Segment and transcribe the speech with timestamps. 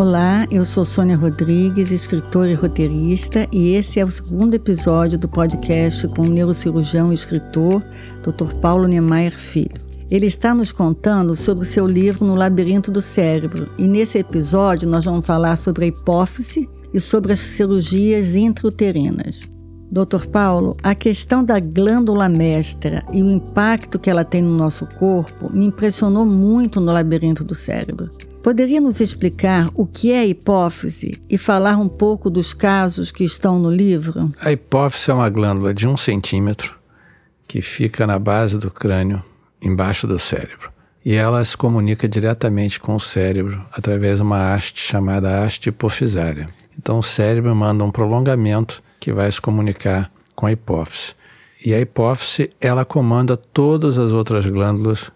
[0.00, 5.28] Olá, eu sou Sônia Rodrigues, escritora e roteirista, e esse é o segundo episódio do
[5.28, 7.84] podcast com o neurocirurgião e escritor
[8.22, 8.54] Dr.
[8.62, 9.80] Paulo Niemeyer Filho.
[10.10, 14.88] Ele está nos contando sobre o seu livro No Labirinto do Cérebro, e nesse episódio
[14.88, 19.42] nós vamos falar sobre a hipófise e sobre as cirurgias intrauterinas.
[19.90, 20.26] Dr.
[20.26, 25.50] Paulo, a questão da glândula mestra e o impacto que ela tem no nosso corpo
[25.52, 28.08] me impressionou muito no labirinto do cérebro.
[28.40, 33.58] Poderia nos explicar o que é hipófise e falar um pouco dos casos que estão
[33.58, 34.30] no livro?
[34.40, 36.78] A hipófise é uma glândula de um centímetro
[37.48, 39.22] que fica na base do crânio,
[39.60, 40.70] embaixo do cérebro.
[41.04, 46.48] E ela se comunica diretamente com o cérebro através de uma haste chamada haste hipofisária.
[46.78, 51.14] Então o cérebro manda um prolongamento que vai se comunicar com a hipófise.
[51.64, 55.10] E a hipófise, ela comanda todas as outras glândulas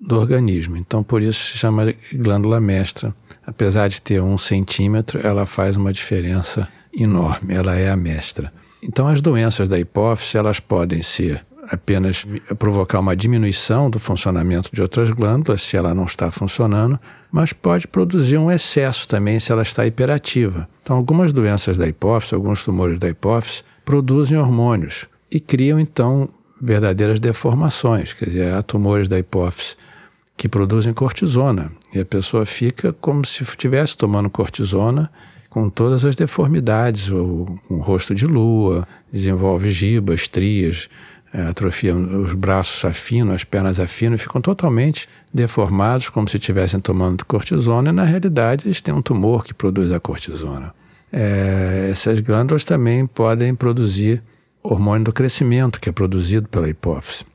[0.00, 0.76] do organismo.
[0.76, 3.14] Então, por isso se chama glândula mestra.
[3.46, 7.54] Apesar de ter um centímetro, ela faz uma diferença enorme.
[7.54, 8.52] Ela é a mestra.
[8.82, 12.26] Então, as doenças da hipófise, elas podem ser apenas
[12.58, 16.98] provocar uma diminuição do funcionamento de outras glândulas, se ela não está funcionando,
[17.30, 20.68] mas pode produzir um excesso também se ela está hiperativa.
[20.82, 26.28] Então, algumas doenças da hipófise, alguns tumores da hipófise, produzem hormônios e criam, então,
[26.60, 28.12] verdadeiras deformações.
[28.12, 29.76] Quer dizer, há tumores da hipófise
[30.36, 31.72] que produzem cortisona.
[31.94, 35.10] E a pessoa fica como se estivesse tomando cortisona
[35.56, 40.90] com todas as deformidades, o, rosto de lua, desenvolve gibas, estrias,
[41.36, 47.26] é, atrofia os braços afinam, as pernas afinam, ficam totalmente deformados, como se estivessem tomando
[47.26, 50.72] cortisona, e na realidade eles têm um tumor que produz a cortisona.
[51.12, 54.22] É, essas glândulas também podem produzir
[54.62, 57.26] hormônio do crescimento, que é produzido pela hipófise.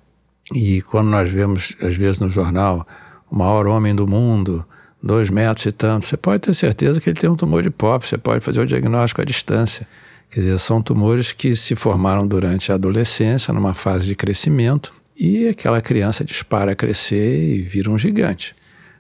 [0.52, 2.88] E quando nós vemos, às vezes, no jornal,
[3.30, 4.66] o maior homem do mundo,
[5.02, 8.10] dois metros e tanto, você pode ter certeza que ele tem um tumor de hipófise,
[8.10, 9.88] você pode fazer o diagnóstico à distância.
[10.32, 15.50] Quer dizer, são tumores que se formaram durante a adolescência, numa fase de crescimento, e
[15.50, 18.56] aquela criança dispara a crescer e vira um gigante.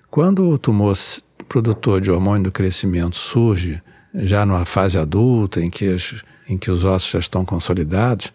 [0.09, 0.97] Quando o tumor
[1.47, 3.81] produtor de hormônio do crescimento surge
[4.14, 6.16] já numa fase adulta, em que, as,
[6.50, 8.34] em que os ossos já estão consolidados,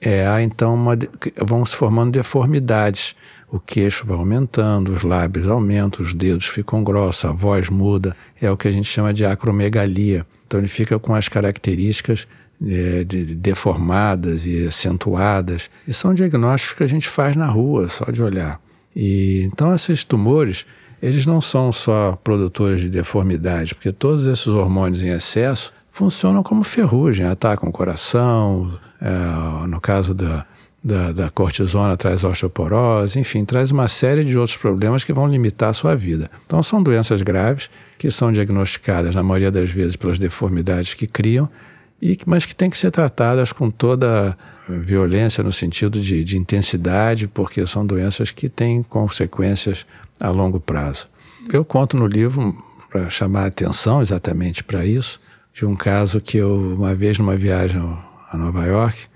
[0.00, 0.98] é, há então uma,
[1.46, 3.14] vão se formando deformidades.
[3.52, 8.16] O queixo vai aumentando, os lábios aumentam, os dedos ficam grossos, a voz muda.
[8.40, 10.26] É o que a gente chama de acromegalia.
[10.52, 12.26] Então ele fica com as características
[12.62, 15.70] é, de, deformadas e acentuadas.
[15.88, 18.60] E são diagnósticos que a gente faz na rua, só de olhar.
[18.94, 20.66] E então esses tumores,
[21.02, 26.62] eles não são só produtores de deformidade, porque todos esses hormônios em excesso funcionam como
[26.64, 30.44] ferrugem, atacam o coração, é, no caso da,
[30.82, 35.70] da, da, cortisona traz osteoporose, enfim, traz uma série de outros problemas que vão limitar
[35.70, 36.30] a sua vida.
[36.44, 41.48] Então, são doenças graves que são diagnosticadas, na maioria das vezes, pelas deformidades que criam,
[42.00, 44.36] e, mas que têm que ser tratadas com toda
[44.68, 49.86] violência no sentido de, de intensidade, porque são doenças que têm consequências
[50.20, 51.06] a longo prazo.
[51.52, 52.56] Eu conto no livro,
[52.90, 55.20] para chamar a atenção exatamente para isso,
[55.52, 57.80] de um caso que eu, uma vez numa viagem
[58.30, 59.11] a Nova York.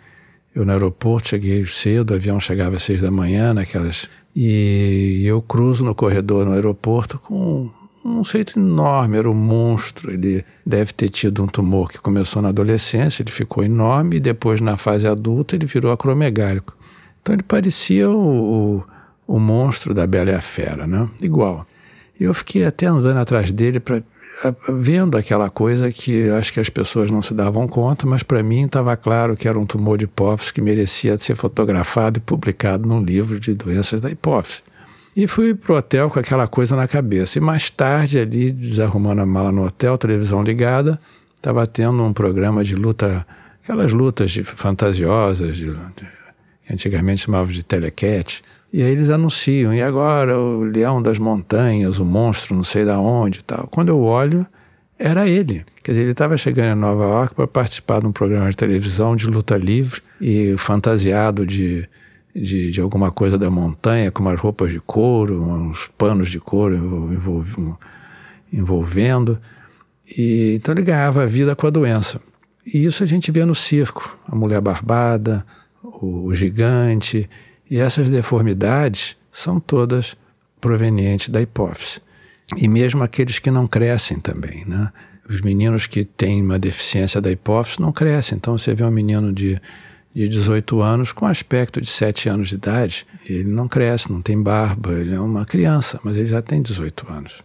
[0.56, 4.08] Eu no aeroporto cheguei cedo, o avião chegava às seis da manhã, naquelas.
[4.34, 7.68] E eu cruzo no corredor no aeroporto com
[8.02, 10.10] um jeito enorme, era um monstro.
[10.10, 14.62] Ele deve ter tido um tumor que começou na adolescência, ele ficou enorme e depois,
[14.62, 16.74] na fase adulta, ele virou acromegálico.
[17.20, 18.84] Então ele parecia o, o,
[19.26, 21.06] o monstro da Bela e a Fera, né?
[21.20, 21.66] Igual.
[22.18, 24.02] E eu fiquei até andando atrás dele para
[24.68, 28.64] vendo aquela coisa que acho que as pessoas não se davam conta, mas para mim
[28.64, 33.02] estava claro que era um tumor de hipófise que merecia ser fotografado e publicado num
[33.02, 34.62] livro de doenças da hipófise.
[35.16, 37.38] E fui pro hotel com aquela coisa na cabeça.
[37.38, 41.00] E mais tarde, ali, desarrumando a mala no hotel, televisão ligada,
[41.34, 43.26] estava tendo um programa de luta,
[43.62, 45.74] aquelas lutas de, fantasiosas, de,
[46.70, 48.42] antigamente chamavam de telequete.
[48.72, 52.98] E aí eles anunciam, e agora o leão das montanhas, o monstro não sei da
[52.98, 53.68] onde e tal.
[53.68, 54.46] Quando eu olho,
[54.98, 55.64] era ele.
[55.82, 59.14] Quer dizer, ele estava chegando em Nova York para participar de um programa de televisão
[59.14, 61.88] de luta livre e fantasiado de,
[62.34, 67.12] de, de alguma coisa da montanha, com umas roupas de couro, uns panos de couro
[68.52, 69.38] envolvendo.
[70.16, 72.20] E, então ele ganhava a vida com a doença.
[72.66, 74.18] E isso a gente vê no circo.
[74.26, 75.44] A mulher barbada,
[75.82, 77.28] o, o gigante
[77.70, 80.16] e essas deformidades são todas
[80.60, 82.00] provenientes da hipófise.
[82.56, 84.90] E mesmo aqueles que não crescem também, né?
[85.28, 88.36] Os meninos que têm uma deficiência da hipófise não crescem.
[88.36, 89.60] Então você vê um menino de,
[90.14, 93.04] de 18 anos com aspecto de 7 anos de idade.
[93.28, 97.10] Ele não cresce, não tem barba, ele é uma criança, mas ele já tem 18
[97.10, 97.42] anos.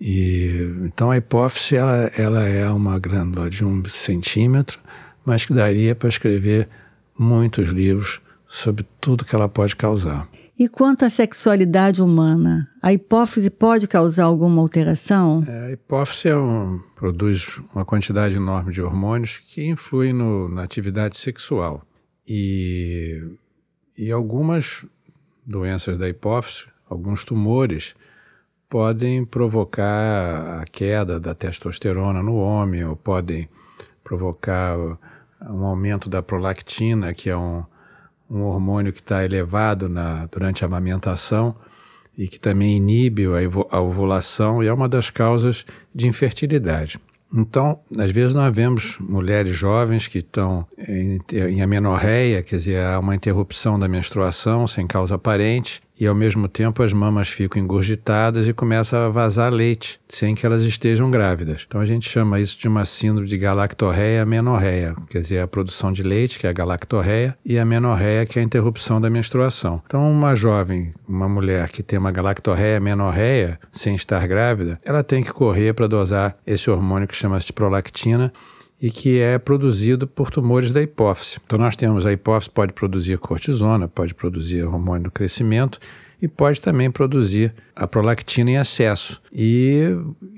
[0.00, 4.78] E, então a hipófise ela, ela é uma glândula de um centímetro,
[5.24, 6.66] mas que daria para escrever
[7.18, 10.28] muitos livros sobre tudo que ela pode causar.
[10.58, 15.44] E quanto à sexualidade humana, a hipófise pode causar alguma alteração?
[15.46, 20.64] É, a hipófise é um, produz uma quantidade enorme de hormônios que influem no, na
[20.64, 21.86] atividade sexual.
[22.26, 23.22] E,
[23.96, 24.84] e algumas
[25.46, 27.94] doenças da hipófise, alguns tumores,
[28.68, 33.48] podem provocar a queda da testosterona no homem, ou podem
[34.02, 34.76] provocar
[35.48, 37.64] um aumento da prolactina, que é um,
[38.30, 41.54] um hormônio que está elevado na, durante a amamentação
[42.16, 43.24] e que também inibe
[43.70, 45.64] a ovulação e é uma das causas
[45.94, 46.98] de infertilidade.
[47.32, 52.98] Então, às vezes nós vemos mulheres jovens que estão em, em amenorreia, quer dizer, há
[52.98, 58.46] uma interrupção da menstruação sem causa aparente, e ao mesmo tempo as mamas ficam engurgitadas
[58.46, 61.64] e começa a vazar leite sem que elas estejam grávidas.
[61.66, 65.92] Então a gente chama isso de uma síndrome de galactorreia amenorreia, quer dizer, a produção
[65.92, 69.82] de leite, que é a galactorreia, e a amenorreia, que é a interrupção da menstruação.
[69.86, 75.22] Então uma jovem, uma mulher que tem uma galactorreia amenorreia sem estar grávida, ela tem
[75.22, 78.32] que correr para dosar esse hormônio que chama-se prolactina
[78.80, 81.38] e que é produzido por tumores da hipófise.
[81.44, 85.80] Então nós temos a hipófise pode produzir cortisona, pode produzir hormônio do crescimento
[86.20, 89.20] e pode também produzir a prolactina em excesso.
[89.32, 89.84] E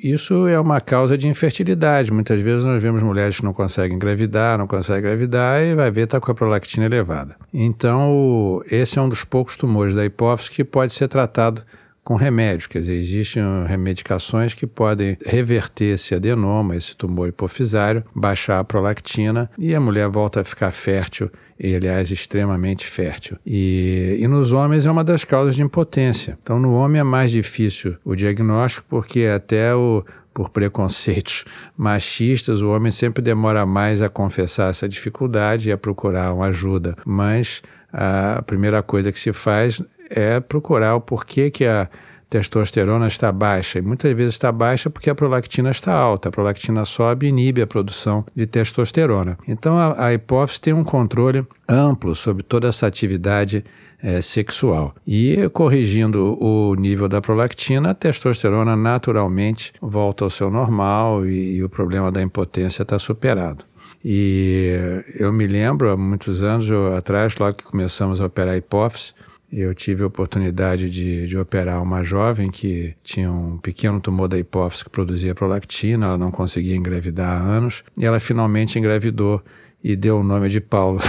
[0.03, 2.13] isso é uma causa de infertilidade.
[2.13, 6.03] Muitas vezes nós vemos mulheres que não conseguem engravidar, não conseguem engravidar e vai ver
[6.03, 7.35] está com a prolactina elevada.
[7.53, 11.63] Então, esse é um dos poucos tumores da hipófise que pode ser tratado
[12.11, 18.59] com remédio, quer dizer, existem remedicações que podem reverter esse adenoma, esse tumor hipofisário, baixar
[18.59, 23.39] a prolactina e a mulher volta a ficar fértil e, aliás, extremamente fértil.
[23.47, 26.37] E, e nos homens é uma das causas de impotência.
[26.43, 30.05] Então, no homem é mais difícil o diagnóstico porque até o,
[30.35, 31.45] por preconceitos
[31.77, 36.97] machistas, o homem sempre demora mais a confessar essa dificuldade e a procurar uma ajuda.
[37.07, 39.81] Mas a primeira coisa que se faz
[40.11, 41.89] é procurar o porquê que a
[42.31, 43.81] testosterona está baixa.
[43.81, 46.29] E muitas vezes está baixa porque a prolactina está alta.
[46.29, 49.37] A prolactina sobe e inibe a produção de testosterona.
[49.49, 53.65] Então a, a hipófise tem um controle amplo sobre toda essa atividade
[54.01, 54.95] é, sexual.
[55.07, 61.65] E corrigindo o nível da prolactina, a testosterona naturalmente volta ao seu normal e, e
[61.65, 63.65] o problema da impotência está superado.
[64.03, 66.67] E eu me lembro, há muitos anos
[66.97, 69.13] atrás, logo que começamos a operar a hipófise,
[69.53, 74.39] eu tive a oportunidade de, de, operar uma jovem que tinha um pequeno tumor da
[74.39, 79.43] hipófise que produzia prolactina, ela não conseguia engravidar há anos, e ela finalmente engravidou
[79.83, 81.01] e deu o nome de Paulo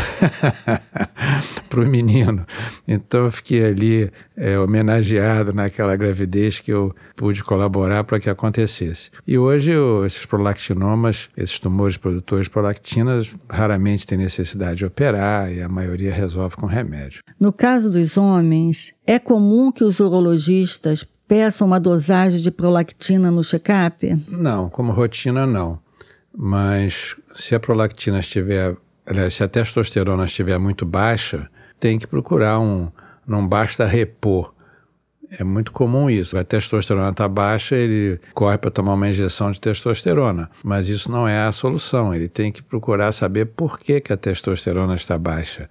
[1.70, 2.46] para o menino.
[2.88, 9.12] Então eu fiquei ali é, homenageado naquela gravidez que eu pude colaborar para que acontecesse.
[9.28, 15.52] E hoje eu, esses prolactinomas, esses tumores produtores de prolactinas, raramente têm necessidade de operar
[15.52, 17.22] e a maioria resolve com remédio.
[17.40, 23.44] No caso dos homens, é comum que os urologistas peçam uma dosagem de prolactina no
[23.44, 24.22] check-up?
[24.30, 25.80] Não, como rotina não.
[26.36, 28.76] Mas se a prolactina estiver,
[29.06, 31.50] aliás, se a testosterona estiver muito baixa,
[31.80, 32.90] tem que procurar um.
[33.28, 34.54] Não basta repor.
[35.40, 36.38] É muito comum isso.
[36.38, 40.50] A testosterona está baixa, ele corre para tomar uma injeção de testosterona.
[40.64, 42.14] Mas isso não é a solução.
[42.14, 45.70] Ele tem que procurar saber por que, que a testosterona está baixa.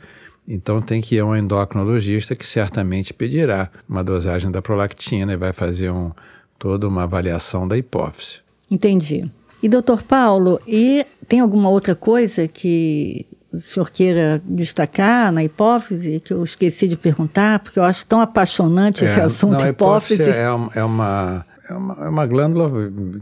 [0.49, 5.37] Então tem que ir a um endocrinologista que certamente pedirá uma dosagem da prolactina e
[5.37, 6.11] vai fazer um,
[6.59, 8.39] toda uma avaliação da hipófise.
[8.71, 9.31] Entendi.
[9.63, 16.21] E doutor Paulo, e tem alguma outra coisa que o senhor queira destacar na hipófise,
[16.21, 19.69] que eu esqueci de perguntar, porque eu acho tão apaixonante é, esse assunto não, a
[19.69, 20.23] hipófise.
[20.23, 22.71] hipófise é, é, uma, é, uma, é uma glândula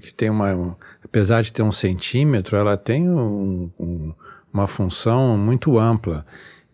[0.00, 4.12] que tem uma, apesar de ter um centímetro, ela tem um, um,
[4.52, 6.26] uma função muito ampla.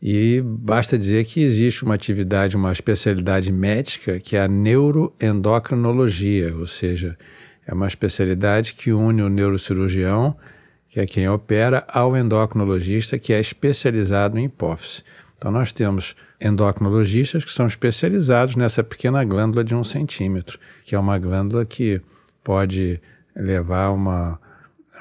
[0.02, 6.66] E basta dizer que existe uma atividade, uma especialidade médica, que é a neuroendocrinologia, ou
[6.66, 7.16] seja,
[7.66, 10.36] é uma especialidade que une o neurocirurgião,
[10.88, 15.02] que é quem opera, ao endocrinologista, que é especializado em hipófise.
[15.36, 20.98] Então, nós temos endocrinologistas que são especializados nessa pequena glândula de um centímetro, que é
[20.98, 22.00] uma glândula que
[22.42, 23.00] pode
[23.34, 24.40] levar a uma,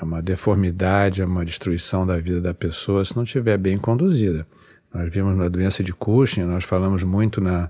[0.01, 4.48] uma deformidade, a uma destruição da vida da pessoa se não estiver bem conduzida.
[4.93, 7.70] Nós vimos na doença de Cushing, nós falamos muito na,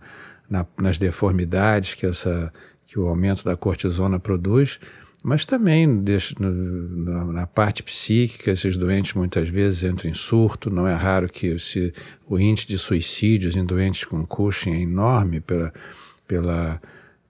[0.50, 2.52] na, nas deformidades que essa
[2.86, 4.80] que o aumento da cortisona produz.
[5.24, 10.70] Mas também na, parte psíquica, esses doentes muitas vezes entram em surto.
[10.70, 11.94] Não é raro que se,
[12.28, 15.74] o índice de suicídios em doentes com Cushing é enorme pela,
[16.28, 16.82] pela,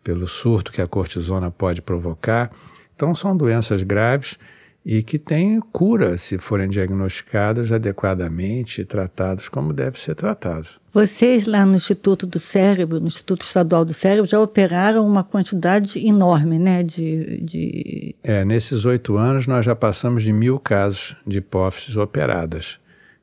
[0.03, 2.51] pelo surto que a cortisona pode provocar.
[2.95, 4.39] Então, são doenças graves
[4.85, 10.77] e que têm cura se forem diagnosticadas adequadamente e tratadas como deve ser tratados.
[10.93, 16.05] Vocês lá no Instituto do Cérebro, no Instituto Estadual do Cérebro, já operaram uma quantidade
[16.05, 16.83] enorme, né?
[16.83, 18.15] De, de...
[18.23, 22.77] É, nesses oito anos nós já passamos de mil casos de hipófises operadas,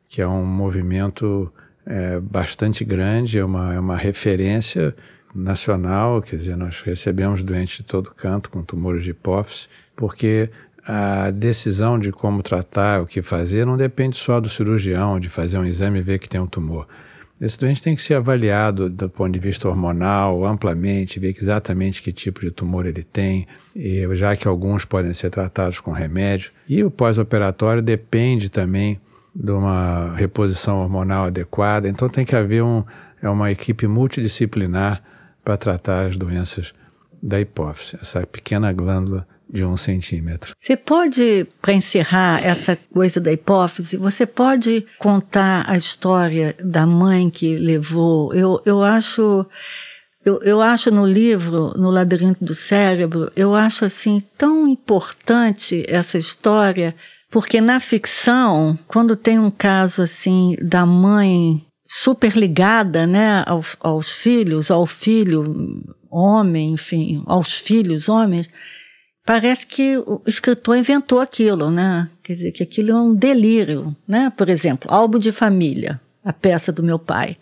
[0.09, 1.53] que é um movimento
[1.87, 4.95] é, bastante grande, é uma, é uma referência
[5.35, 10.51] nacional, quer dizer, nós recebemos doentes de todo canto com tumores de hipófise, porque
[10.93, 15.57] a decisão de como tratar, o que fazer, não depende só do cirurgião, de fazer
[15.57, 16.89] um exame e ver que tem um tumor.
[17.41, 22.11] Esse doente tem que ser avaliado do ponto de vista hormonal, amplamente, ver exatamente que
[22.11, 26.51] tipo de tumor ele tem, e já que alguns podem ser tratados com remédio.
[26.69, 29.01] E o pós-operatório depende também
[29.33, 32.83] de uma reposição hormonal adequada, então tem que haver um,
[33.23, 35.01] é uma equipe multidisciplinar
[35.45, 36.75] para tratar as doenças
[37.23, 40.55] da hipófise, essa pequena glândula de um centímetro.
[40.59, 47.29] Você pode, para encerrar essa coisa da hipófise, você pode contar a história da mãe
[47.29, 48.33] que levou.
[48.33, 49.45] Eu, eu acho.
[50.25, 56.19] Eu, eu acho no livro, no Labirinto do Cérebro, eu acho assim tão importante essa
[56.19, 56.95] história,
[57.31, 64.11] porque na ficção, quando tem um caso assim da mãe super ligada, né, aos, aos
[64.11, 68.51] filhos, ao filho homem, enfim, aos filhos homens,
[69.31, 72.11] parece que o escritor inventou aquilo, né?
[72.21, 74.33] Quer dizer, que aquilo é um delírio, né?
[74.37, 77.37] Por exemplo, álbum de família, a peça do meu pai.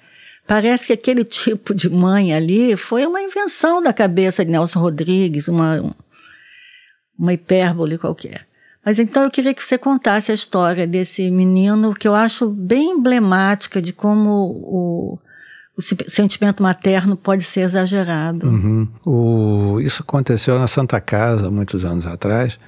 [0.47, 5.49] Parece que aquele tipo de mãe ali foi uma invenção da cabeça de Nelson Rodrigues,
[5.49, 5.95] uma,
[7.18, 8.47] uma hipérbole qualquer.
[8.85, 12.99] Mas então eu queria que você contasse a história desse menino, que eu acho bem
[12.99, 15.18] emblemática de como o,
[15.78, 18.49] o sentimento materno pode ser exagerado.
[18.49, 18.88] Uhum.
[19.06, 22.58] O, isso aconteceu na Santa Casa, muitos anos atrás,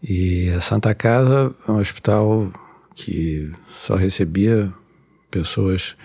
[0.00, 2.48] e a Santa Casa é um hospital
[2.94, 4.72] que só recebia
[5.32, 5.96] pessoas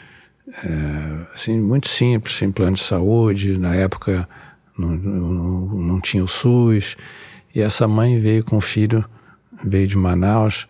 [0.64, 3.60] é, assim, muito simples, sem plano de saúde.
[3.60, 4.28] Na época
[4.76, 6.98] não, não, não tinha o SUS.
[7.54, 9.06] E essa mãe veio com o filho,
[9.64, 10.68] veio de Manaus,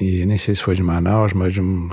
[0.00, 1.90] e nem sei se foi de Manaus, mas de um,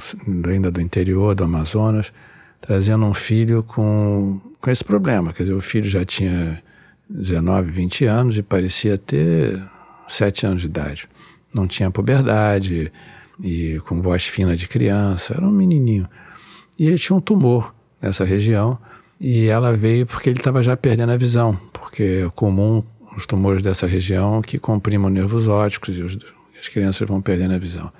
[0.47, 2.13] ainda do interior do Amazonas
[2.61, 5.33] trazendo um filho com, com esse problema.
[5.33, 6.61] Quer dizer, o filho já tinha
[7.09, 9.61] 19, 20 anos e parecia ter
[10.07, 11.09] 7 anos de idade.
[11.53, 12.91] Não tinha puberdade
[13.43, 16.07] e com voz fina de criança, era um menininho.
[16.77, 18.77] E ele tinha um tumor nessa região
[19.19, 22.83] e ela veio porque ele estava já perdendo a visão, porque é comum
[23.15, 26.17] os tumores dessa região que comprimam nervos ópticos e os,
[26.59, 27.91] as crianças vão perdendo a visão.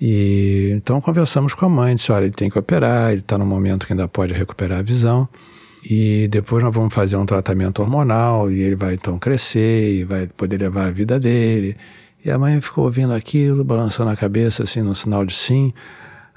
[0.00, 3.46] E então conversamos com a mãe, disse, olha, ele tem que operar, ele está no
[3.46, 5.28] momento que ainda pode recuperar a visão.
[5.88, 10.26] E depois nós vamos fazer um tratamento hormonal e ele vai então crescer e vai
[10.26, 11.76] poder levar a vida dele.
[12.24, 15.72] E a mãe ficou ouvindo aquilo, balançando a cabeça assim no sinal de sim,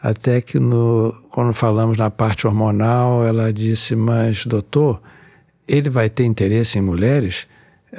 [0.02, 5.02] até que no, quando falamos na parte hormonal, ela disse: "Mas doutor,
[5.68, 7.48] ele vai ter interesse em mulheres?"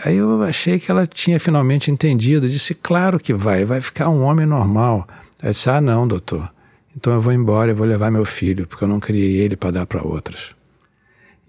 [0.04, 4.22] Aí eu achei que ela tinha finalmente entendido, disse: "Claro que vai, vai ficar um
[4.22, 5.06] homem normal."
[5.42, 6.50] Ela disse: Ah, não, doutor.
[6.96, 9.70] Então eu vou embora, eu vou levar meu filho, porque eu não criei ele para
[9.70, 10.54] dar para outras.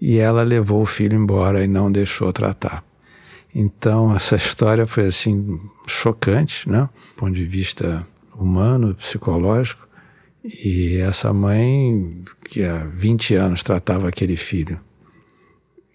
[0.00, 2.84] E ela levou o filho embora e não deixou tratar.
[3.54, 6.88] Então essa história foi assim chocante, né?
[7.10, 9.86] Do ponto de vista humano, psicológico.
[10.44, 14.80] E essa mãe, que há 20 anos tratava aquele filho,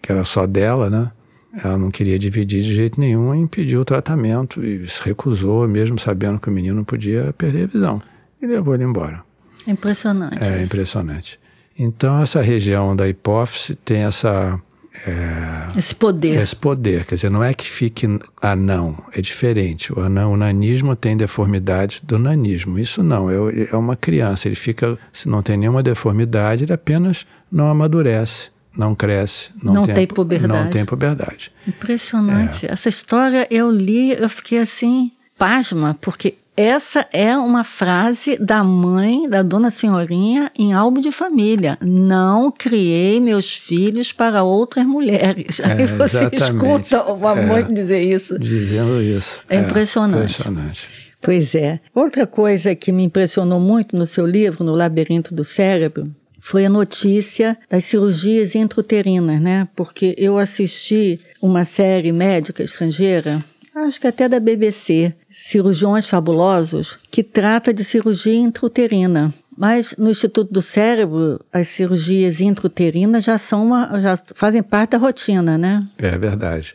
[0.00, 1.12] que era só dela, né?
[1.52, 5.98] Ela não queria dividir de jeito nenhum e impediu o tratamento e se recusou, mesmo
[5.98, 8.02] sabendo que o menino podia perder a visão.
[8.40, 9.22] E levou ele embora.
[9.66, 10.44] Impressionante.
[10.44, 10.66] É isso.
[10.66, 11.40] impressionante.
[11.78, 14.60] Então, essa região da hipófise tem essa.
[15.06, 16.40] É, esse poder.
[16.40, 17.04] Esse poder.
[17.04, 18.06] Quer dizer, não é que fique
[18.42, 19.92] anão, é diferente.
[19.92, 22.78] O, anão, o nanismo tem deformidade do nanismo.
[22.78, 23.36] Isso não, é,
[23.70, 24.48] é uma criança.
[24.48, 29.86] Ele fica, se não tem nenhuma deformidade, ele apenas não amadurece não cresce, não, não
[29.86, 30.64] tem, tem puberdade.
[30.64, 31.50] Não tem puberdade.
[31.66, 32.64] Impressionante.
[32.64, 32.72] É.
[32.72, 39.28] Essa história eu li, eu fiquei assim, pasma, porque essa é uma frase da mãe
[39.28, 41.76] da dona Senhorinha em álbum de família.
[41.80, 45.58] Não criei meus filhos para outras mulheres.
[45.58, 48.38] É, Aí você escuta uma é, mãe dizer isso.
[48.38, 49.40] Dizendo isso.
[49.48, 50.40] É, impressionante.
[50.40, 50.88] impressionante.
[51.20, 51.80] Pois é.
[51.92, 56.08] Outra coisa que me impressionou muito no seu livro, No Labirinto do Cérebro,
[56.48, 59.68] foi a notícia das cirurgias intrauterinas, né?
[59.76, 67.22] Porque eu assisti uma série médica estrangeira acho que até da BBC, Cirurgiões Fabulosos, que
[67.22, 69.32] trata de cirurgia intrauterina.
[69.56, 74.98] Mas no Instituto do Cérebro, as cirurgias intrauterinas já são uma, já fazem parte da
[74.98, 75.86] rotina, né?
[75.96, 76.74] É verdade.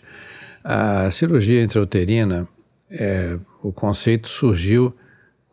[0.63, 2.48] A cirurgia intrauterina,
[2.89, 4.94] é, o conceito surgiu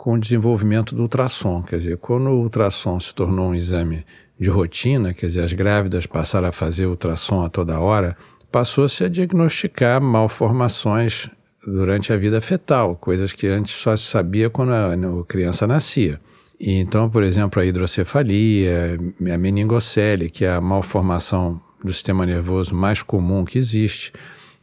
[0.00, 1.62] com o desenvolvimento do ultrassom.
[1.62, 4.06] Quer dizer, quando o ultrassom se tornou um exame
[4.38, 8.16] de rotina, quer dizer, as grávidas passaram a fazer ultrassom a toda hora,
[8.50, 11.28] passou-se a diagnosticar malformações
[11.66, 14.96] durante a vida fetal, coisas que antes só se sabia quando a
[15.28, 16.18] criança nascia.
[16.58, 18.98] E então, por exemplo, a hidrocefalia,
[19.34, 24.14] a meningocele, que é a malformação do sistema nervoso mais comum que existe.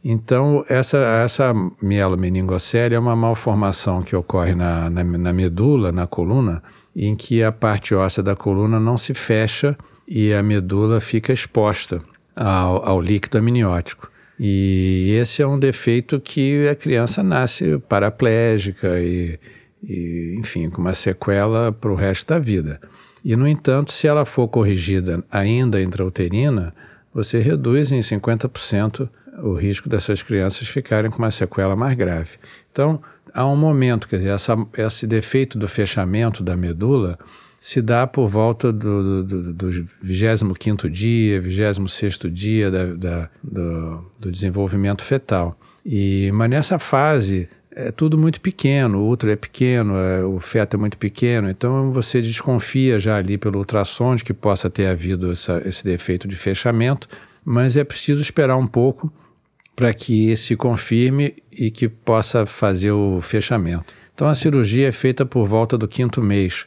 [0.04, 1.52] Então, essa, essa
[1.82, 6.62] mielomeningocele é uma malformação que ocorre na, na, na medula, na coluna,
[6.94, 9.76] em que a parte óssea da coluna não se fecha
[10.06, 12.00] e a medula fica exposta
[12.34, 14.10] ao, ao líquido amniótico.
[14.38, 19.38] E esse é um defeito que a criança nasce paraplégica e
[19.82, 22.80] e, enfim, com uma sequela para o resto da vida.
[23.24, 26.74] E, no entanto, se ela for corrigida ainda intrauterina,
[27.12, 29.08] você reduz em 50%
[29.42, 32.32] o risco dessas crianças ficarem com uma sequela mais grave.
[32.72, 33.00] Então,
[33.32, 37.18] há um momento, quer dizer, essa, esse defeito do fechamento da medula
[37.58, 44.04] se dá por volta do, do, do, do 25º dia, 26º dia da, da, do,
[44.20, 45.58] do desenvolvimento fetal.
[45.84, 50.74] E, mas nessa fase é tudo muito pequeno, o útero é pequeno, é, o feto
[50.74, 55.32] é muito pequeno, então você desconfia já ali pelo ultrassom de que possa ter havido
[55.32, 57.08] essa, esse defeito de fechamento,
[57.44, 59.12] mas é preciso esperar um pouco
[59.78, 63.94] para que se confirme e que possa fazer o fechamento.
[64.12, 66.66] Então a cirurgia é feita por volta do quinto mês,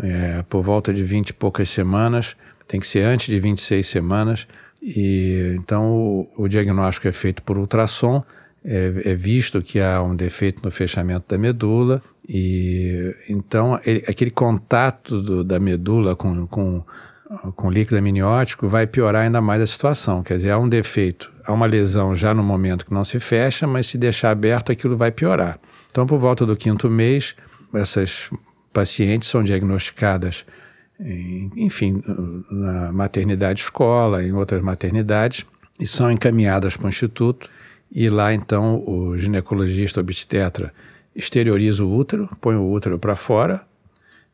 [0.00, 2.36] é, por volta de 20 e poucas semanas,
[2.68, 4.46] tem que ser antes de 26 semanas,
[4.80, 8.22] e então o, o diagnóstico é feito por ultrassom
[8.64, 14.30] é, é, visto que há um defeito no fechamento da medula e então ele, aquele
[14.30, 16.84] contato do, da medula com, com,
[17.56, 20.22] com líquido amniótico vai piorar ainda mais a situação.
[20.22, 23.66] Quer dizer, há um defeito, há uma lesão já no momento que não se fecha,
[23.66, 25.58] mas se deixar aberto aquilo vai piorar.
[25.90, 27.34] Então, por volta do quinto mês,
[27.72, 28.30] essas
[28.70, 30.44] pacientes são diagnosticadas,
[31.00, 32.02] em, enfim,
[32.50, 35.46] na maternidade escola, em outras maternidades,
[35.80, 37.48] e são encaminhadas para o instituto
[37.90, 40.74] e lá então o ginecologista obstetra
[41.16, 43.62] exterioriza o útero, põe o útero para fora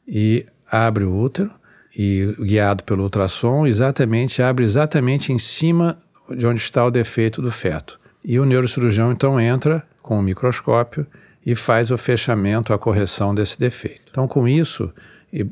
[0.07, 1.51] e abre o útero
[1.97, 5.99] e guiado pelo ultrassom, exatamente abre exatamente em cima
[6.31, 7.99] de onde está o defeito do feto.
[8.25, 11.07] E o neurocirurgião então entra com o microscópio
[11.45, 14.03] e faz o fechamento, a correção desse defeito.
[14.11, 14.93] Então, com isso,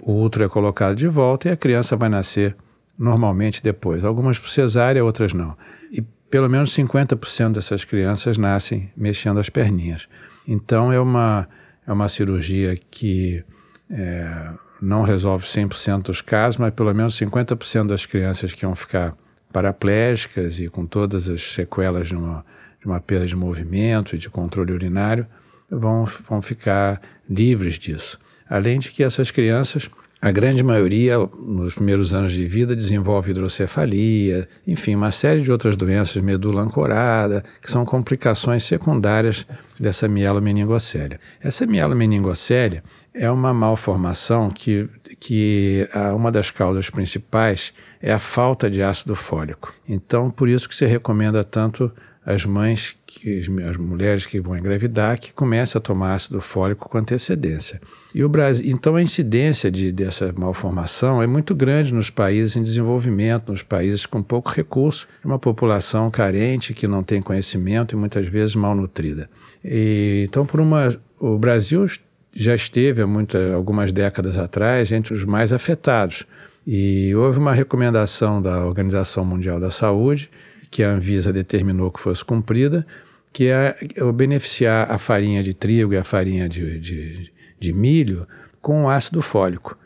[0.03, 2.57] o útero é colocado de volta e a criança vai nascer
[2.99, 4.05] normalmente depois.
[4.05, 5.57] Algumas por cesárea, outras não.
[5.91, 10.09] E pelo menos 50% dessas crianças nascem mexendo as perninhas.
[10.49, 11.49] Então é uma,
[11.87, 13.45] é uma cirurgia que
[13.91, 19.15] é, não resolve 100% dos casos, mas pelo menos 50% das crianças que vão ficar
[19.53, 22.45] paraplégicas e com todas as sequelas de uma,
[22.81, 25.27] de uma perda de movimento e de controle urinário
[25.71, 28.19] vão, vão ficar livres disso.
[28.49, 29.89] Além de que essas crianças
[30.25, 35.77] a grande maioria, nos primeiros anos de vida, desenvolve hidrocefalia, enfim, uma série de outras
[35.77, 39.45] doenças, medula ancorada, que são complicações secundárias
[39.81, 41.19] dessa mielomeningocélia.
[41.41, 42.85] Essa mielomeningocélia
[43.15, 44.89] é uma malformação que,
[45.21, 49.75] que uma das causas principais é a falta de ácido fólico.
[49.89, 51.93] Então, por isso que se recomenda tanto
[52.25, 56.97] as mães, que, as mulheres que vão engravidar, que comecem a tomar ácido fólico com
[56.97, 57.81] antecedência.
[58.15, 62.63] E o Brasil, então a incidência de, dessa malformação é muito grande nos países em
[62.63, 68.27] desenvolvimento, nos países com pouco recurso, uma população carente que não tem conhecimento e muitas
[68.29, 69.29] vezes malnutrida.
[69.65, 71.85] E, então, por uma, o Brasil
[72.33, 76.25] já esteve há muita, algumas décadas atrás entre os mais afetados.
[76.67, 80.31] E houve uma recomendação da Organização Mundial da Saúde
[80.71, 82.87] que a Anvisa determinou que fosse cumprida,
[83.33, 83.75] que é
[84.15, 88.27] beneficiar a farinha de trigo e a farinha de, de, de milho
[88.61, 89.77] com ácido fólico.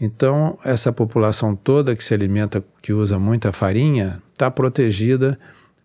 [0.00, 5.38] Então, essa população toda que se alimenta, que usa muita farinha, está protegida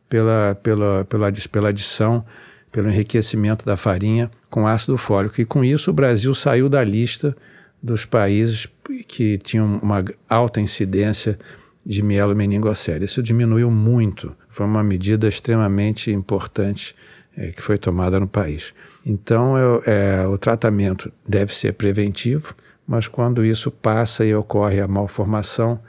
[0.09, 2.23] pela, pela, pela, pela adição,
[2.71, 5.41] pelo enriquecimento da farinha com ácido fólico.
[5.41, 7.35] E com isso, o Brasil saiu da lista
[7.81, 8.67] dos países
[9.07, 11.37] que tinham uma alta incidência
[11.85, 13.05] de mielomeningocele.
[13.05, 14.35] Isso diminuiu muito.
[14.49, 16.95] Foi uma medida extremamente importante
[17.35, 18.73] é, que foi tomada no país.
[19.05, 19.55] Então,
[19.85, 22.53] é, o tratamento deve ser preventivo,
[22.87, 25.79] mas quando isso passa e ocorre a malformação,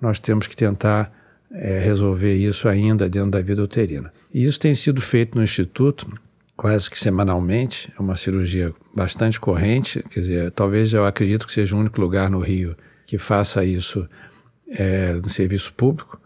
[0.00, 1.12] nós temos que tentar
[1.52, 4.12] é, resolver isso ainda dentro da vida uterina.
[4.34, 6.08] E isso tem sido feito no Instituto
[6.56, 7.92] quase que semanalmente.
[7.96, 12.30] É uma cirurgia bastante corrente, quer dizer, talvez eu acredito que seja o único lugar
[12.30, 14.08] no Rio que faça isso
[14.68, 16.20] é, no serviço público.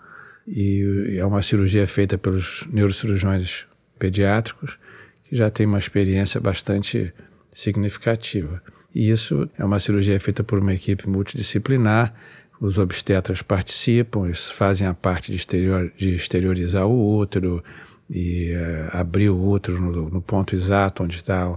[0.47, 3.67] E é uma cirurgia feita pelos neurocirurgiões
[3.99, 4.79] pediátricos
[5.25, 7.13] que já tem uma experiência bastante
[7.53, 8.63] significativa.
[8.95, 12.13] E isso é uma cirurgia feita por uma equipe multidisciplinar.
[12.61, 17.63] Os obstetras participam, eles fazem a parte de, exterior, de exteriorizar o útero
[18.11, 21.57] e uh, abrir o útero no, no ponto exato onde está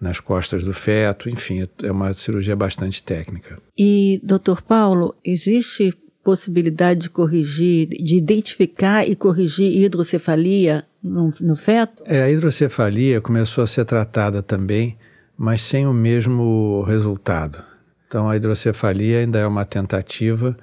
[0.00, 3.58] nas costas do feto, enfim, é uma cirurgia bastante técnica.
[3.76, 5.92] E, doutor Paulo, existe
[6.24, 12.02] possibilidade de corrigir, de identificar e corrigir hidrocefalia no, no feto?
[12.06, 14.96] É, a hidrocefalia começou a ser tratada também,
[15.36, 17.62] mas sem o mesmo resultado.
[18.06, 20.56] Então, a hidrocefalia ainda é uma tentativa,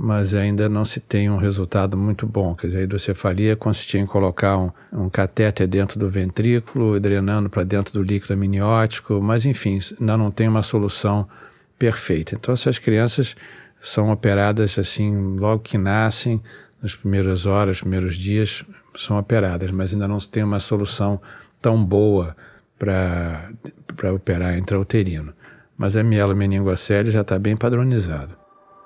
[0.00, 2.54] mas ainda não se tem um resultado muito bom.
[2.54, 7.64] Quer dizer, a hidrocefalia consistia em colocar um, um catéter dentro do ventrículo, drenando para
[7.64, 11.28] dentro do líquido amniótico, mas enfim, ainda não tem uma solução
[11.76, 12.36] perfeita.
[12.36, 13.34] Então, essas crianças
[13.82, 16.40] são operadas assim logo que nascem,
[16.80, 18.64] nas primeiras horas, primeiros dias,
[18.96, 21.20] são operadas, mas ainda não se tem uma solução
[21.60, 22.36] tão boa
[22.78, 23.50] para
[24.14, 25.32] operar intrauterino.
[25.76, 28.37] Mas a mielomeningocele já está bem padronizado.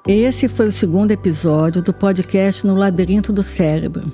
[0.06, 4.12] Esse foi o segundo episódio do podcast No Labirinto do Cérebro.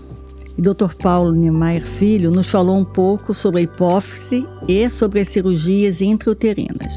[0.57, 0.95] E Dr.
[1.01, 6.93] Paulo Niemeyer Filho nos falou um pouco sobre a hipófise e sobre as cirurgias intrauterinas.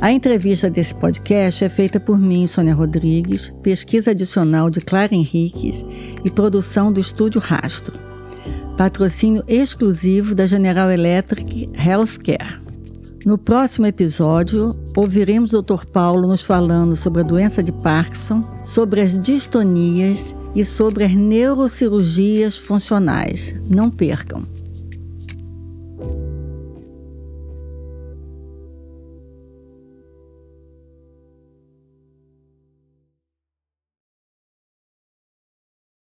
[0.00, 5.84] A entrevista desse podcast é feita por mim, Sônia Rodrigues, pesquisa adicional de Clara Henriques
[6.24, 8.00] e produção do Estúdio Rastro.
[8.78, 12.69] Patrocínio exclusivo da General Electric Healthcare.
[13.24, 15.84] No próximo episódio, ouviremos o Dr.
[15.84, 22.56] Paulo nos falando sobre a doença de Parkinson, sobre as distonias e sobre as neurocirurgias
[22.56, 23.54] funcionais.
[23.68, 24.42] Não percam!